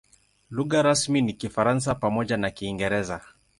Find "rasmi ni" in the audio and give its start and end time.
0.81-1.33